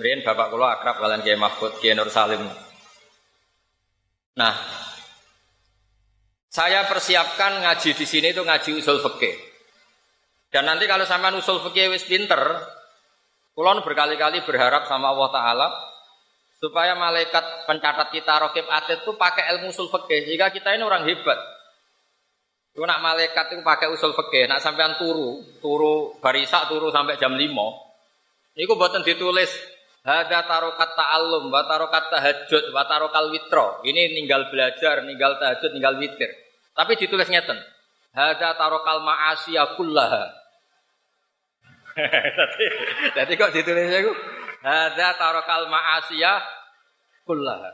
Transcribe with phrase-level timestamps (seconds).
[0.00, 2.40] Berian bapak kula akrab kalian Kiai Mahfud, Kiai Nur Salim.
[4.40, 4.56] Nah,
[6.48, 9.36] saya persiapkan ngaji di sini itu ngaji usul fikih.
[10.48, 12.40] Dan nanti kalau sampai usul fikih wis pinter,
[13.52, 15.68] kulon berkali-kali berharap sama Allah Taala
[16.56, 20.32] supaya malaikat pencatat kita rokib atid itu pakai ilmu usul fikih.
[20.32, 21.36] Jika kita ini orang hebat,
[22.72, 27.36] itu nak malaikat itu pakai usul fikih, nak sampean turu, turu barisa turu sampai jam
[27.36, 28.56] 5.
[28.56, 29.52] Niku buatan ditulis
[30.00, 33.84] Hada tarokat ta'allum, wa tarokat tahajud, wa tarokal witro.
[33.84, 36.32] Ini ninggal belajar, ninggal tahajud, ninggal witir.
[36.72, 37.60] Tapi ditulis ngeten.
[38.16, 40.24] Hada tarokal ma'asiyah kullaha.
[43.16, 44.12] Jadi kok ditulisnya itu?
[44.64, 46.40] Hada tarokal ma'asiyah
[47.28, 47.70] kullaha.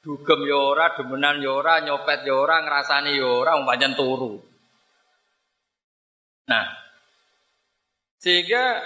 [0.00, 4.40] Dugem yora, demenan yora, nyopet yora, ngerasani yora, umpamanya turu.
[6.48, 6.64] Nah,
[8.16, 8.80] sehingga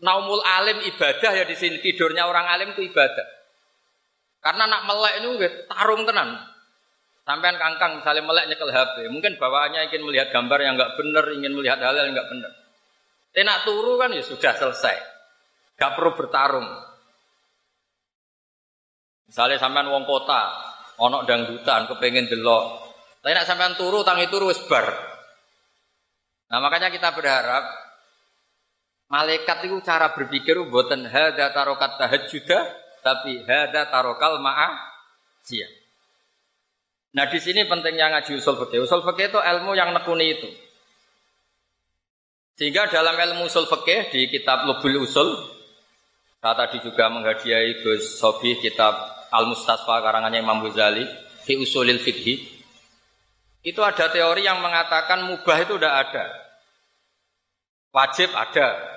[0.00, 3.26] naumul alim ibadah ya di sini tidurnya orang alim itu ibadah.
[4.44, 5.30] Karena nak melek itu
[5.66, 6.38] tarung tenan.
[7.26, 11.52] Sampean kangkang misalnya melek nyekel HP, mungkin bawaannya ingin melihat gambar yang enggak benar, ingin
[11.58, 12.52] melihat hal yang enggak benar.
[13.34, 14.96] Tenak turu kan ya sudah selesai.
[15.76, 16.64] Gak perlu bertarung.
[19.26, 20.54] Misalnya sampean wong kota,
[21.02, 22.94] onok dangdutan, kepengen delok.
[23.20, 24.62] Tapi nak sampean turu, tangi turu wis.
[26.46, 27.85] Nah makanya kita berharap
[29.06, 32.58] Malaikat itu cara berpikir buatan hada tarokat tahajjuda,
[33.06, 34.74] tapi hada tarokal ma'a
[35.46, 35.70] siap.
[37.14, 38.82] Nah di sini pentingnya ngaji usul fikih.
[38.82, 40.50] Usul fikih itu ilmu yang nekuni itu.
[42.58, 45.28] Sehingga dalam ilmu usul fikih di kitab Lubul Usul,
[46.42, 48.96] saya tadi juga menghadiahi Gus Sobi kitab
[49.32, 51.06] Al Mustasfa karangannya Imam Ghazali
[51.46, 52.42] fi usulil fikih.
[53.66, 56.45] Itu ada teori yang mengatakan mubah itu udah ada.
[57.96, 58.96] Wajib ada,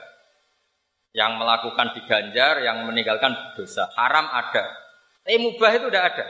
[1.16, 3.90] yang melakukan diganjar, yang meninggalkan dosa.
[3.98, 4.64] Haram ada.
[5.26, 6.26] Tapi mubah itu tidak ada.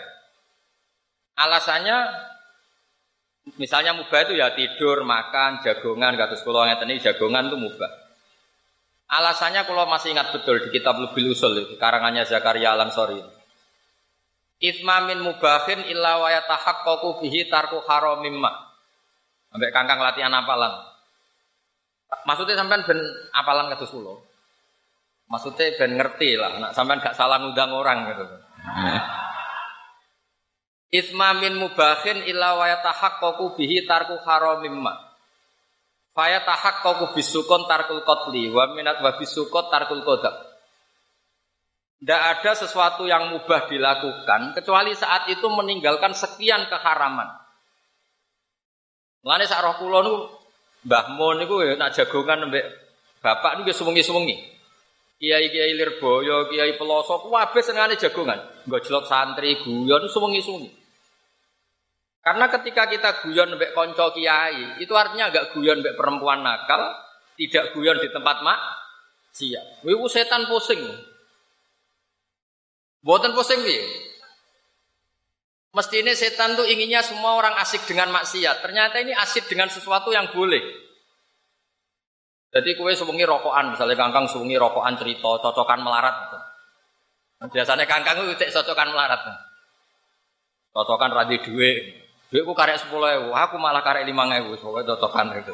[1.39, 1.97] Alasannya
[3.57, 7.91] misalnya mubah itu ya tidur, makan, jagongan, kata sekolah yang tadi jagongan itu mubah.
[9.09, 13.17] Alasannya kalau masih ingat betul di kitab Lubil Usul karangannya Zakaria Al-Ansori.
[14.59, 18.51] Ithma min mubahin illa wa yatahaqqaqu bihi tarku haramimma.
[19.49, 20.88] Sampai kangkang latihan apalan.
[22.09, 22.99] Maksudnya sampai ben
[23.37, 24.17] apalan kados kula.
[25.29, 28.25] Maksudnya ben ngerti lah, nak sampean gak salah ngundang orang gitu.
[30.89, 34.89] Isma min mubahin illa wa yatahaqqaqu bihi tarku haramimma.
[36.09, 40.33] Fa yatahaqqaqu bisukun tarkul qatli wa minat wa bisukut tarkul qadab.
[42.01, 47.27] Tidak ada sesuatu yang mubah dilakukan kecuali saat itu meninggalkan sekian keharaman.
[49.21, 49.99] Mulane sak roh kula
[50.87, 52.65] Mbah Mun niku ya nak jagongan mbek
[53.19, 54.59] bapak niku sewengi-sewengi.
[55.19, 58.39] Kiai-kiai Lirboyo, Kiai Pelosok, wabe senengane jagongan.
[58.63, 60.71] jelok santri, guyon, suwengi-suwengi.
[62.23, 66.95] Karena ketika kita guyon mbek konco kiai, itu artinya agak guyon mbek perempuan nakal,
[67.39, 68.59] tidak guyon di tempat mak
[69.31, 69.83] siap.
[69.87, 70.83] Wiku setan pusing.
[72.99, 74.08] Buatan pusing piye?
[75.69, 78.65] Mestinya setan tuh inginnya semua orang asik dengan maksiat.
[78.65, 80.61] Ternyata ini asik dengan sesuatu yang boleh.
[82.49, 86.17] Jadi kue sewengi rokokan, misalnya kangkang sewengi rokokan cerita, cocokan melarat.
[87.53, 89.21] Biasanya kangkang itu cocokan melarat.
[90.73, 91.77] Cocokan radi duit,
[92.33, 95.53] duit ku karek sepuluh ewu, aku malah karek lima ewu, pokoknya cocokan itu.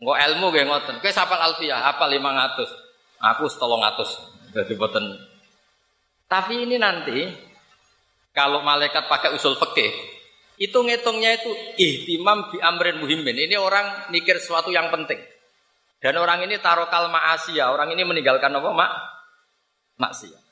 [0.00, 0.94] Enggak ilmu gak ngoten.
[1.04, 2.72] Kue sapal alfiah, apa lima ratus,
[3.20, 4.16] aku setolong ratus.
[4.56, 5.04] Jadi boten.
[6.24, 7.20] Tapi ini nanti
[8.34, 9.94] kalau malaikat pakai usul fikih,
[10.58, 13.38] itu ngitungnya itu ihtimam bi amrin muhimin.
[13.38, 15.22] Ini orang mikir sesuatu yang penting.
[16.02, 18.70] Dan orang ini tarokal ma'asiyah, orang ini meninggalkan apa?
[18.74, 18.92] Mak
[19.94, 20.42] maksiat.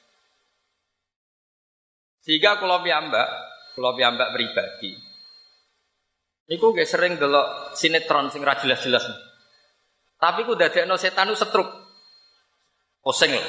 [2.23, 3.27] Sehingga kalau piambak,
[3.75, 4.95] kalau piambak pribadi,
[6.53, 9.09] Niku gak sering delok sinetron sing ra jelas-jelas.
[10.21, 11.65] Tapi ku dadekno setan setruk.
[13.03, 13.47] Pusing loh.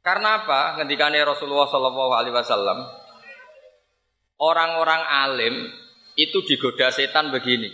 [0.00, 0.80] Karena apa?
[0.80, 2.88] Ngendikane Rasulullah Shallallahu alaihi wasallam,
[4.40, 5.54] orang-orang alim
[6.16, 7.68] itu digoda setan begini.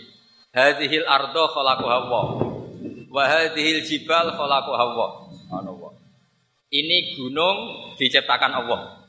[0.51, 2.47] Hadhil ardo khalaqaha
[3.07, 5.07] Wahadihil jibal kholaku hawa.
[6.67, 7.57] Ini gunung
[7.95, 9.07] diciptakan Allah.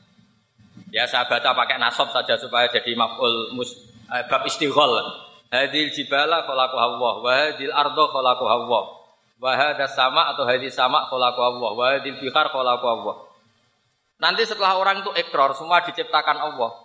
[0.89, 3.75] Ya saya baca pakai nasab saja supaya jadi maf'ul mus
[4.09, 5.03] eh, bab istighol.
[5.51, 7.21] Hadil jibala kholaku hawa.
[7.21, 8.98] Wahadil ardo kholaku hawa.
[9.39, 11.69] Wahada sama atau hadis sama kholaku hawa.
[11.75, 13.13] Wahadil bihar kholaku hawa.
[14.19, 16.75] Nanti setelah orang itu ekor semua diciptakan Allah.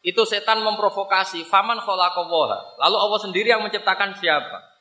[0.00, 1.44] Itu setan memprovokasi.
[1.44, 2.24] Faman kholaku
[2.80, 4.72] Lalu Allah sendiri yang menciptakan siapa?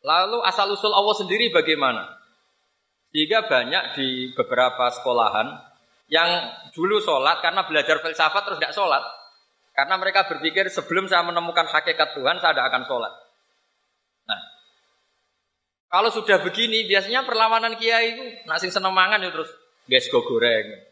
[0.00, 2.16] Lalu asal usul Allah sendiri bagaimana?
[3.12, 5.52] Sehingga banyak di beberapa sekolahan
[6.08, 6.28] yang
[6.72, 9.04] dulu sholat karena belajar filsafat terus tidak sholat.
[9.76, 13.12] Karena mereka berpikir sebelum saya menemukan hakikat Tuhan saya tidak akan sholat.
[14.26, 14.40] Nah,
[15.88, 19.48] kalau sudah begini biasanya perlawanan kiai itu nasi seneng mangan ya terus
[19.88, 20.84] guys go goreng.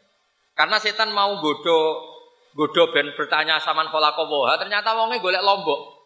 [0.57, 2.17] Karena setan mau bodoh
[2.57, 5.97] bodoh ben bertanya sama kholakowoha ternyata wongnya golek lombok.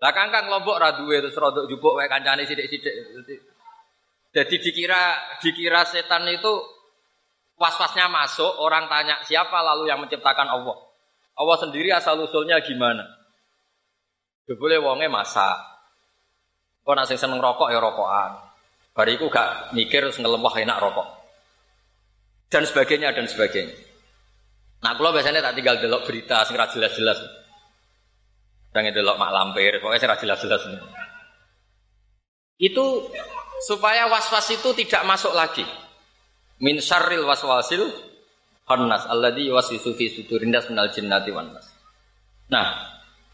[0.00, 3.40] Lah kangkang lombok ra duwe terus rodok jupuk wae kancane sithik-sithik.
[4.34, 5.14] Jadi dikira
[5.44, 6.52] dikira setan itu
[7.54, 10.76] was-wasnya masuk, orang tanya siapa lalu yang menciptakan Allah.
[11.34, 13.06] Allah sendiri asal usulnya gimana?
[14.58, 15.73] Boleh wonge masak.
[16.84, 18.32] Kok nak seneng rokok ya rokokan.
[18.92, 21.08] Bariku gak mikir ngelemah enak rokok.
[22.52, 23.74] Dan sebagainya dan sebagainya.
[24.84, 27.18] Nah, kalau biasanya tak tinggal delok berita sing jelas-jelas.
[28.70, 30.62] Dan delok mak lampir, pokoknya sing jelas-jelas.
[32.60, 33.10] Itu
[33.64, 35.64] supaya was-was itu tidak masuk lagi.
[36.60, 37.82] Min syarril waswasil
[38.68, 41.50] khannas alladhi yuwaswisu fi sudurin nas minal jinnati wan.
[42.52, 42.66] Nah,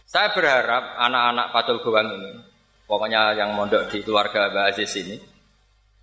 [0.07, 2.31] saya berharap anak-anak Pacul Gowang ini,
[2.91, 5.15] pokoknya yang mondok di keluarga Mbak Aziz ini,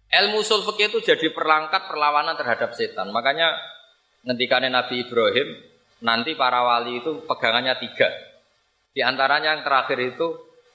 [0.07, 3.11] ilmu usul itu jadi perlangkat perlawanan terhadap setan.
[3.11, 3.51] Makanya
[4.23, 5.47] ngendikane Nabi Ibrahim,
[5.99, 8.07] nanti para wali itu pegangannya tiga.
[8.95, 10.27] Di antaranya yang terakhir itu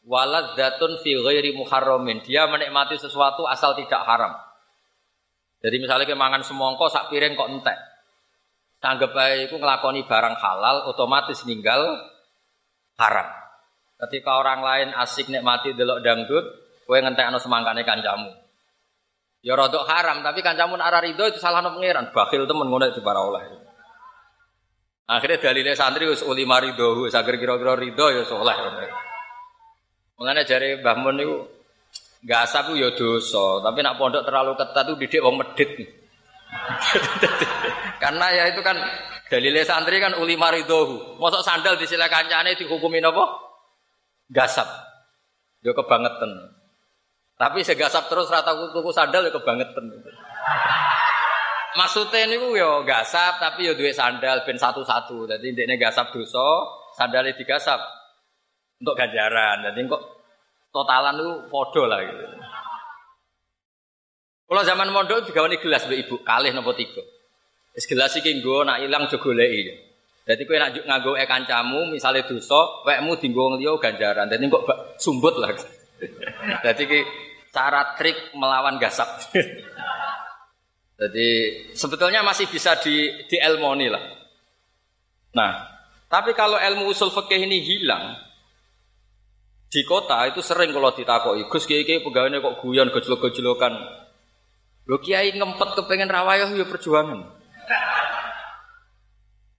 [0.05, 2.21] walad zatun fi ghairi muharramin.
[2.23, 4.37] Dia menikmati sesuatu asal tidak haram.
[5.65, 7.79] Jadi misalnya kemangan semongko sak piring kok entek.
[8.83, 12.03] Tanggap baik itu ngelakoni barang halal otomatis ninggal
[12.99, 13.42] haram.
[14.03, 16.43] Ketika orang lain asik nikmati delok dangdut,
[16.91, 18.35] kowe ngentekno semangkane kancamu.
[19.47, 22.11] Ya rodok haram, tapi kancamu nak rido itu salah pangeran.
[22.11, 23.47] Bakhil temen ngono itu para oleh.
[25.07, 28.55] Akhirnya dalilnya santri us uli marido, sagar kira-kira rido ya soleh.
[30.19, 31.35] Mengenai jari Mbah Mun itu
[32.27, 35.71] gak asap ya dosa, tapi nak pondok terlalu ketat itu didik wong medit.
[38.03, 38.79] Karena ya itu kan
[39.31, 41.19] dalilnya santri kan uli maridohu.
[41.23, 43.52] Mosok sandal di sila kancane dihukumin apa?
[44.33, 44.69] Gasap.
[45.63, 46.57] Yo kebangetan.
[47.37, 49.85] Tapi segasap terus rata tuku sandal ya kebangetan.
[51.73, 55.29] Maksudnya ini yo gasap tapi yo duit sandal ben satu-satu.
[55.29, 56.49] Jadi ini gasap dosa,
[56.97, 57.79] sandalnya digasap
[58.81, 59.69] untuk ganjaran.
[59.69, 60.03] Jadi kok
[60.73, 62.27] totalan itu podo lah gitu.
[64.49, 67.01] Kalau zaman mondok ini gelas ibu kalih nopo tiga.
[67.73, 69.92] Es gelas iki nggo nak ilang jogoleki.
[70.23, 74.31] Jadi kowe nak nganggo e kancamu misalnya dosa, wekmu dienggo liya ganjaran.
[74.31, 74.65] Jadi kok
[75.03, 75.51] sumbut lah.
[76.65, 77.01] Jadi ki
[77.51, 79.09] cara trik melawan gasap.
[81.03, 81.29] Jadi
[81.75, 84.05] sebetulnya masih bisa di di elmoni lah.
[85.35, 85.53] Nah,
[86.07, 88.15] tapi kalau ilmu usul fikih ini hilang
[89.73, 93.73] di kota itu sering kalau ditakoki, Gus kiai kiai pegawainya kok guyon gejlok-gejlokan.
[94.85, 97.42] Lo kiai ngempet kepengen rawayah ya perjuangan.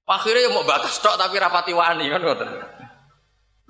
[0.04, 2.50] Akhirnya ya mau batas tok tapi rapati wani kan ngoten.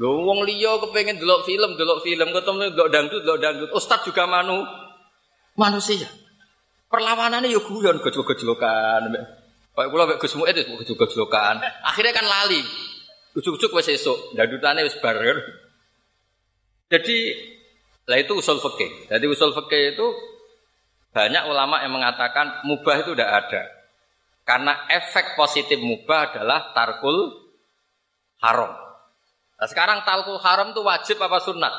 [0.01, 3.69] Lho wong liya kepengin delok film, delok film, ketemu delok dangdut, delok dangdut.
[3.77, 4.65] Ustaz juga manu
[5.53, 6.09] manusia.
[6.89, 9.13] Perlawanannya ya guyon gejlok-gejlokan.
[9.73, 11.61] Kayak kula mek Gus Muid gejlok-gejlokan.
[11.85, 12.61] Akhirnya kan lali.
[13.33, 15.17] Ujuk-ujuk wis esuk, dangdutane wis bar.
[16.89, 17.17] Jadi
[18.05, 19.09] lah itu usul fikih.
[19.09, 20.07] Jadi usul fikih itu
[21.13, 23.61] banyak ulama yang mengatakan mubah itu tidak ada.
[24.43, 27.31] Karena efek positif mubah adalah tarkul
[28.43, 28.75] haram.
[29.55, 31.71] Nah sekarang talkul haram itu wajib apa sunnah?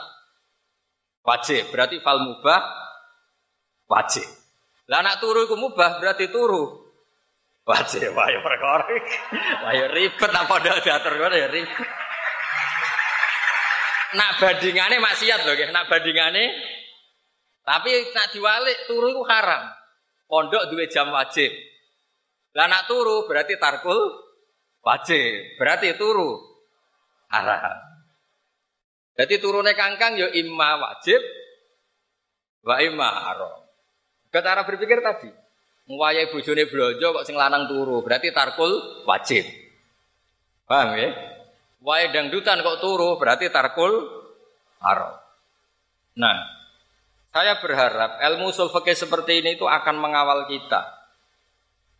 [1.24, 2.60] Wajib, berarti fal mubah
[3.88, 4.24] wajib.
[4.88, 6.88] Lah anak turu itu mubah berarti turu.
[7.64, 8.84] Wajib, ya perkara.
[9.64, 11.88] Wah ya ribet apa padahal diatur ya ribet.
[14.14, 16.44] Nak bandingane maksiat loh, nak bandingane
[17.64, 19.72] tapi nak diwalik turu itu haram.
[20.28, 21.52] Pondok dua jam wajib.
[22.54, 23.98] Lah nak turu berarti tarkul
[24.86, 25.58] wajib.
[25.58, 26.38] Berarti turu
[27.30, 27.78] haram.
[29.14, 31.22] Jadi turunnya kangkang ya imma wajib
[32.66, 33.62] wa imma haram.
[34.34, 35.30] Cara berpikir tadi,
[35.86, 39.46] ngwayai bojone blonjo kok sing lanang turu, berarti tarkul wajib.
[40.66, 41.14] Paham ya?
[41.78, 43.94] Wae dangdutan kok turu, berarti tarkul
[44.82, 45.14] haram.
[46.18, 46.50] Nah,
[47.30, 51.03] saya berharap ilmu usul seperti ini itu akan mengawal kita.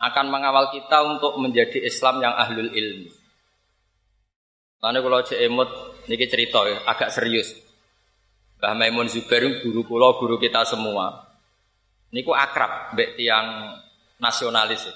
[0.05, 3.09] Akan mengawal kita untuk menjadi Islam yang ahlul ilmi.
[4.85, 5.71] Lalu kalau cek emot,
[6.13, 7.57] ini cerita ya, agak serius.
[8.61, 11.25] Mbah Maimun Zubair guru pulau guru kita semua.
[12.13, 13.81] Niku akrab mbek tiang
[14.21, 14.85] nasionalis.
[14.85, 14.95] Ya.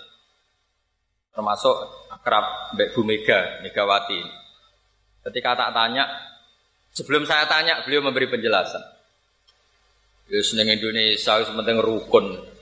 [1.33, 1.77] Termasuk
[2.13, 4.21] akrab mbek Bu Mega, Megawati.
[5.25, 6.05] Ketika tak tanya,
[6.93, 8.81] sebelum saya tanya, beliau memberi penjelasan.
[10.29, 12.58] Seneng Indonesia, penting rukun.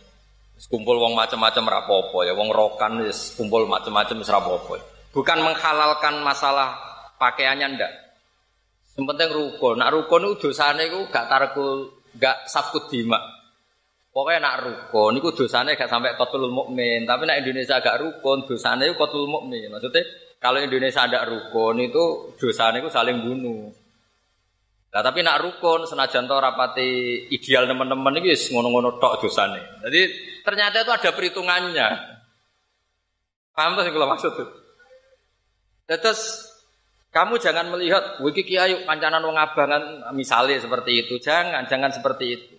[0.56, 4.80] Kumpul wong macam-macam rapopo ya, wong rokan wis kumpul macam-macam wis rapopo.
[5.12, 6.80] Bukan menghalalkan masalah
[7.20, 7.92] pakaiannya ndak.
[8.96, 9.76] Yang penting rukun.
[9.76, 13.20] Nak rukun itu dosane itu gak tarkul, gak safkut dima.
[14.08, 17.04] Pokoknya nak rukun itu dosane gak sampai kotul mukmin.
[17.04, 19.68] Tapi nak Indonesia gak rukun, dosane itu kotul mukmin.
[19.68, 20.02] Maksudnya
[20.40, 23.68] kalau Indonesia ada rukun itu dosane itu saling bunuh.
[24.96, 26.88] Nah, tapi nak rukun senajan to rapati
[27.28, 29.60] ideal teman-teman ini ngono-ngono tok dosane.
[29.84, 30.08] Jadi
[30.40, 31.88] ternyata itu ada perhitungannya.
[33.52, 34.44] Paham tuh kalau maksud itu?
[35.84, 36.48] Terus
[37.12, 41.20] kamu jangan melihat wiki kiai kancanan wong abangan misalnya seperti itu.
[41.20, 42.56] Jangan, jangan seperti itu.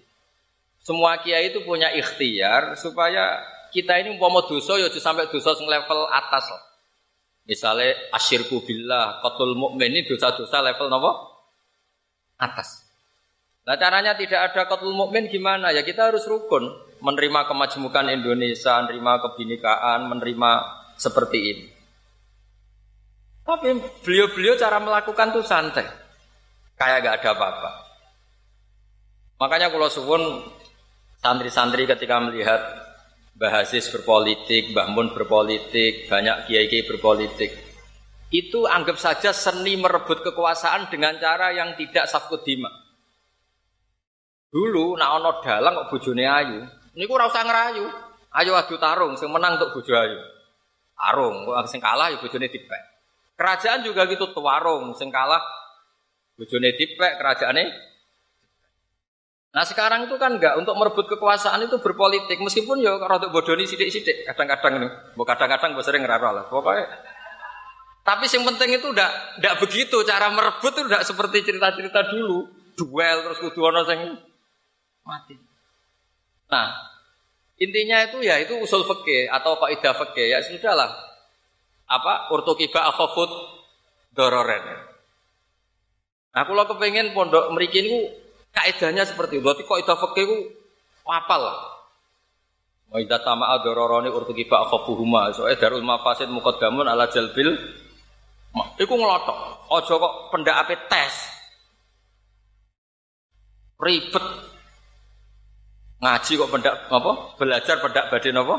[0.78, 3.42] Semua kiai itu punya ikhtiar supaya
[3.74, 6.54] kita ini umpama dosa ya sampai dosa level atas.
[7.50, 11.37] Misalnya asyirku billah, qatul mukmin ini dosa-dosa level nopo?
[12.38, 12.86] Atas.
[13.68, 15.76] Nah caranya tidak ada qatul mukmin gimana?
[15.76, 16.72] Ya kita harus rukun,
[17.04, 20.52] menerima kemajmukan Indonesia, menerima kebinekaan, menerima
[20.96, 21.66] seperti ini.
[23.44, 25.88] Tapi beliau-beliau cara melakukan tuh santai.
[26.80, 27.72] Kayak gak ada apa-apa.
[29.40, 30.24] Makanya kalau suwun
[31.20, 32.62] santri-santri ketika melihat
[33.38, 37.67] bahasis berpolitik, Mbah berpolitik, banyak kiai-kiai berpolitik.
[38.28, 42.68] Itu anggap saja seni merebut kekuasaan dengan cara yang tidak safkut dima.
[44.52, 46.60] Dulu nak ono dalang kok bojone ayu.
[47.00, 47.88] Niku ora usah ngerayu.
[48.36, 50.20] Ayo adu tarung sing menang untuk bojo ayu.
[50.98, 52.82] Tarung, kok sing kalah ya bojone dipek.
[53.40, 55.40] Kerajaan juga gitu tuwarung sing kalah
[56.36, 57.64] bojone dipek kerajaane.
[59.56, 64.28] Nah sekarang itu kan enggak untuk merebut kekuasaan itu berpolitik meskipun ya rada bodoni sidik-sidik
[64.28, 64.88] kadang-kadang ini.
[65.16, 66.46] kadang-kadang sering ngerara lah.
[66.46, 66.86] Pokoknya
[68.08, 72.48] tapi yang penting itu udah udah begitu cara merebut itu udah seperti cerita-cerita dulu
[72.80, 74.00] duel terus kudu ono sing
[75.04, 75.36] mati.
[76.48, 76.72] Nah,
[77.60, 80.88] intinya itu ya itu usul fikih atau kaidah fikih ya sudahlah
[81.92, 83.28] apa urtukiba akhafut
[84.16, 84.64] dororen.
[86.32, 88.08] Nah, kalau kepengen pondok mereka ini
[88.56, 89.44] kaidahnya seperti itu.
[89.44, 90.38] Berarti itu fakih itu
[91.04, 91.60] apal lah.
[92.88, 95.36] Wa idza tama'a dararani urtukiba akhafuhuma.
[95.36, 97.52] Soalnya darul mafasid muqaddamun ala jalbil
[98.78, 99.38] Iku ngelotok.
[99.74, 101.14] Ojo kok pendak ape tes.
[103.78, 104.26] Ribet.
[105.98, 107.12] Ngaji kok pendak apa?
[107.42, 108.56] Belajar pendak badin apa?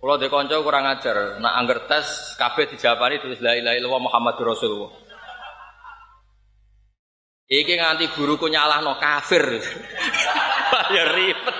[0.00, 4.56] Kalau di konco kurang ajar, nak angger tes kabeh dijawabani tulis la ilaha illallah Muhammadur
[4.56, 4.92] Rasulullah.
[7.52, 9.44] Iki nganti guruku nyalahno kafir.
[10.96, 11.56] ya ribet.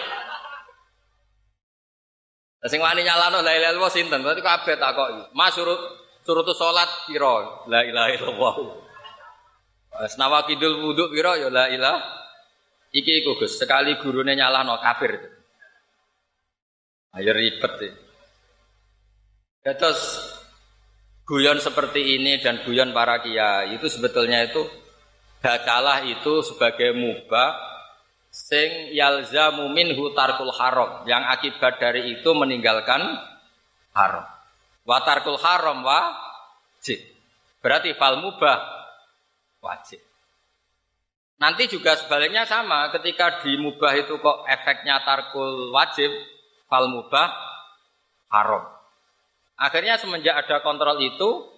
[2.65, 4.25] Sing wani nyalahno la ilaha illallah sinten?
[4.25, 5.37] Berarti kabeh takoki.
[5.37, 5.57] Mas
[6.25, 7.65] surut surut salat pira?
[7.69, 8.55] La ilaha illallah.
[10.09, 12.21] Senawa kidul wudhu pira ya la ilaha.
[12.91, 15.15] Iki iku Gus, sekali gurune nyalahno kafir.
[17.15, 17.95] Ayo ribet deh.
[19.62, 20.19] Ya, terus
[21.23, 24.67] guyon seperti ini dan guyon para kiai itu sebetulnya itu
[25.39, 27.55] bacalah itu sebagai mubah
[28.31, 33.03] sing yalzamu minhu tarkul haram yang akibat dari itu meninggalkan
[33.95, 34.27] haram.
[34.85, 37.01] Wa tarkul haram wajib.
[37.61, 38.59] Berarti fal mubah
[39.61, 40.01] wajib.
[41.41, 46.13] Nanti juga sebaliknya sama ketika di mubah itu kok efeknya tarkul wajib
[46.69, 47.33] fal mubah
[48.29, 48.65] haram.
[49.61, 51.49] Akhirnya semenjak ada kontrol itu,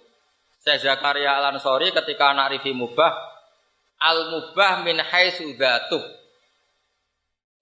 [0.59, 3.11] saya Zakaria Al Ansori ketika narifi mubah,
[3.99, 5.55] al mubah min haitsu.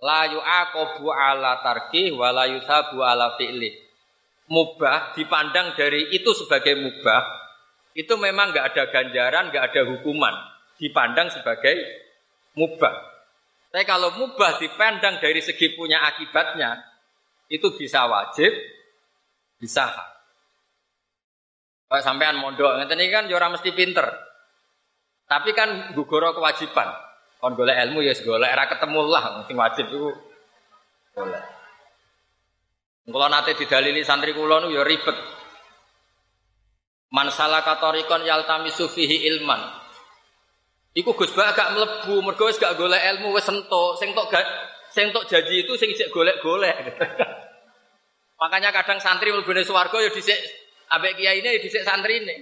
[0.02, 3.70] La yu'aqabu ala tarki wa la ala fi'li.
[4.50, 7.24] Mubah dipandang dari itu sebagai mubah,
[7.94, 10.34] itu memang nggak ada ganjaran, nggak ada hukuman.
[10.80, 11.78] Dipandang sebagai
[12.58, 12.96] mubah.
[13.72, 16.84] Tapi kalau mubah dipandang dari segi punya akibatnya,
[17.48, 18.52] itu bisa wajib,
[19.60, 20.10] bisa hak.
[21.92, 24.08] Kalau sampean mondok, ngeten iki kan yo ora mesti pinter.
[25.28, 26.88] Tapi kan gugoro kewajiban.
[27.40, 30.12] Kon golek ilmu ya golek era ketemu lah sing wajib iku
[31.16, 31.61] golek.
[33.12, 35.18] Kalau nate didalili santri kula nu ya ribet.
[37.12, 39.62] Man salaka tariqan yaltamisu ilman.
[40.92, 43.96] Iku Gus Ba gak mlebu, mergo wis gak golek ilmu wis entuk.
[44.00, 44.44] Sing tok gak
[44.92, 46.76] sing tok janji itu sing ijek golek-golek.
[48.42, 50.36] Makanya kadang santri mlebune swarga ya dhisik
[50.92, 52.36] Ambek kiai ini dhisik santri ini.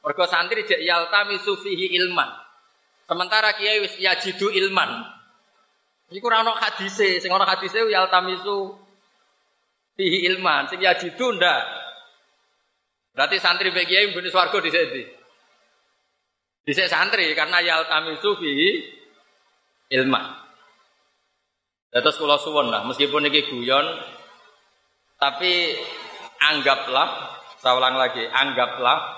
[0.00, 2.32] Mergo santri jek yaltami sufihi ilman.
[3.04, 5.04] Sementara kiai wis yajidu ilman.
[6.08, 8.85] Iku ora ono hadise, sing ono hadise yaltamisu
[9.96, 11.62] fihi ilman, sing yajidu ndak.
[13.16, 15.02] Berarti santri mbek kiai mbune swarga dhisik ndi?
[16.68, 18.70] Dhisik santri karena yaltamisu fihi
[19.96, 20.46] ilman.
[21.96, 23.86] Terus kula suwun lah, meskipun ini guyon,
[25.16, 25.72] tapi
[26.44, 27.08] anggaplah,
[27.56, 29.16] saya ulang lagi, anggaplah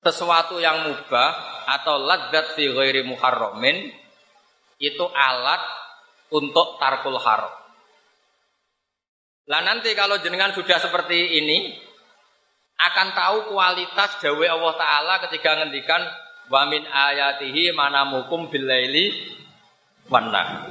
[0.00, 1.28] sesuatu yang mubah
[1.64, 3.88] atau ladzat fi ghairi muharramin
[4.80, 5.60] itu alat
[6.32, 7.63] untuk tarkul haram.
[9.44, 11.76] Lah nanti kalau jenengan sudah seperti ini
[12.80, 16.00] akan tahu kualitas dawe Allah taala ketika ngendikan
[16.48, 19.12] wa min ayatihi manamukum billaili
[20.08, 20.68] wana.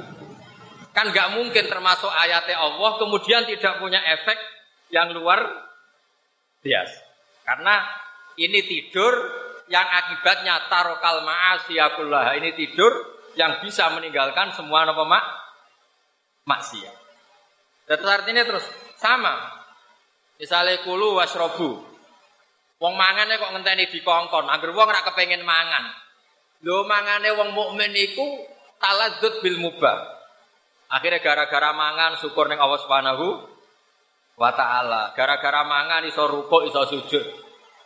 [0.94, 4.38] Kan nggak mungkin termasuk ayatnya Allah kemudian tidak punya efek
[4.94, 5.42] yang luar
[6.62, 6.98] biasa.
[7.46, 7.82] Karena
[8.38, 9.14] ini tidur
[9.70, 12.38] yang akibatnya tarokal ma'asiyakullah.
[12.38, 12.90] Ini tidur
[13.34, 15.24] yang bisa meninggalkan semua apa mak?
[16.46, 17.03] Maksiat.
[17.84, 18.64] Terus artinya terus
[18.96, 19.36] sama.
[20.40, 21.84] Misalnya kulu wasrobu.
[22.82, 24.48] Wong mangane kok ngenteni dikongkon.
[24.50, 25.88] Angger wong ora kepengin mangan.
[26.64, 28.24] Lho mangane wong mukmin iku
[28.80, 30.14] taladzut bil mubah.
[30.92, 33.26] Akhirnya gara-gara mangan syukur ning Allah Subhanahu
[34.36, 35.16] wa taala.
[35.16, 37.24] Gara-gara mangan iso rukuk, iso sujud.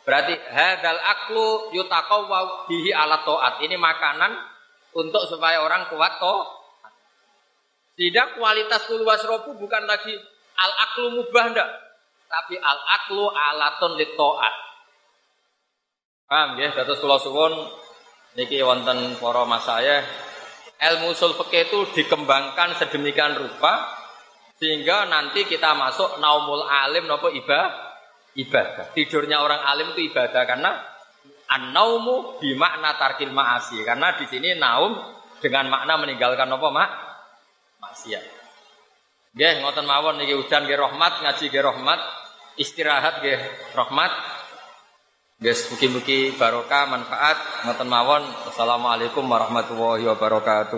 [0.03, 3.61] Berarti hadal aklu yutaqawwa bihi ala taat.
[3.61, 4.33] Ini makanan
[4.97, 6.58] untuk supaya orang kuat toh.
[7.99, 10.15] Tidak kualitas kul wasrobu bukan lagi
[10.55, 11.69] al aklu mubah ndak,
[12.31, 14.55] tapi al aklu alatun lit taat.
[16.31, 16.71] Paham ya?
[16.79, 17.59] Dados kula suwun
[18.39, 20.07] niki wonten para mas saya
[20.79, 23.89] ilmu usul itu dikembangkan sedemikian rupa
[24.63, 27.75] sehingga nanti kita masuk naumul alim nopo ibadah
[28.39, 30.71] ibadah tidurnya orang alim itu ibadah karena
[31.51, 34.95] an-naumu bimakna tarkil ma'asi karena di sini naum
[35.43, 37.08] dengan makna meninggalkan nopo mak
[37.99, 38.25] maksiat
[39.35, 42.01] Nggih ngoten mawon niki hujan nggih rahmat ngaji nggih rahmat
[42.55, 43.39] istirahat nggih
[43.75, 44.39] rahmat
[45.39, 48.27] Guys, mugi-mugi barokah manfaat ngoten mawon.
[48.51, 50.75] Assalamualaikum warahmatullahi wabarakatuh.